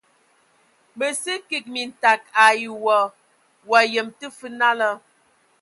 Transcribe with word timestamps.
Mə 0.97 1.07
sə 1.21 1.33
kig 1.49 1.65
mintag 1.73 2.21
ai 2.45 2.63
wa, 2.83 2.97
wa 3.69 3.79
yəm 3.93 4.09
tə 4.19 4.27
fə 4.37 4.47
nala. 4.59 4.89